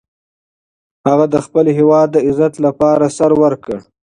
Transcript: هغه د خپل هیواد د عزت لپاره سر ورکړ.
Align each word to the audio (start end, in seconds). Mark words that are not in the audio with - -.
هغه 1.07 1.25
د 1.33 1.35
خپل 1.45 1.65
هیواد 1.77 2.07
د 2.11 2.17
عزت 2.27 2.53
لپاره 2.65 3.05
سر 3.17 3.31
ورکړ. 3.43 3.77